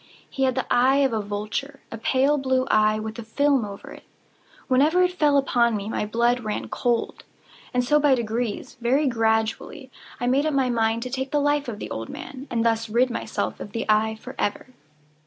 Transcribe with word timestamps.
He 0.27 0.45
had 0.45 0.55
the 0.55 0.65
eye 0.73 0.95
of 1.05 1.13
a 1.13 1.21
vulture—a 1.21 1.97
pale 1.99 2.39
blue 2.39 2.65
eye, 2.71 2.97
with 2.97 3.19
a 3.19 3.23
film 3.23 3.63
over 3.63 3.91
it. 3.91 4.03
Whenever 4.67 5.03
it 5.03 5.11
fell 5.11 5.37
upon 5.37 5.75
me, 5.77 5.89
my 5.89 6.07
blood 6.07 6.39
ran 6.39 6.69
cold; 6.69 7.23
and 7.71 7.83
so 7.83 7.99
by 7.99 8.15
degrees—very 8.15 9.05
gradually—I 9.05 10.25
made 10.25 10.47
up 10.47 10.55
my 10.55 10.71
mind 10.71 11.03
to 11.03 11.11
take 11.11 11.29
the 11.29 11.39
life 11.39 11.67
of 11.67 11.77
the 11.77 11.91
old 11.91 12.09
man, 12.09 12.47
and 12.49 12.65
thus 12.65 12.89
rid 12.89 13.11
myself 13.11 13.59
of 13.59 13.73
the 13.73 13.85
eye 13.87 14.15
forever. 14.15 14.69